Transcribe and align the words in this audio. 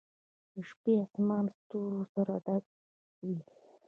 د 0.53 0.55
شپې 0.69 0.93
آسمان 1.03 1.45
ستورو 1.57 2.01
سره 2.13 2.33
ډک 2.45 2.65
و. 3.25 3.27